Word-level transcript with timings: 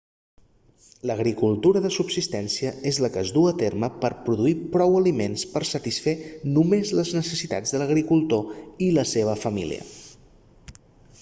l'agricultura 1.09 1.81
de 1.81 1.91
subsistència 1.95 2.71
és 2.91 2.99
la 3.03 3.09
que 3.17 3.21
es 3.25 3.33
duu 3.35 3.43
a 3.49 3.53
terme 3.59 3.89
per 4.05 4.11
a 4.15 4.23
produir 4.29 4.55
prou 4.77 4.97
aliments 5.01 5.43
per 5.51 5.63
a 5.65 5.69
satisfer 5.73 6.13
només 6.55 6.93
les 7.01 7.13
necessitats 7.19 7.75
de 7.75 7.83
l'agricultor 7.83 8.55
i 8.87 8.89
la 8.97 9.05
seva 9.15 9.37
família 9.45 9.85